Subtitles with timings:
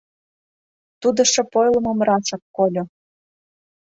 [1.01, 2.83] —тудо шып ойлымым рашак кольо.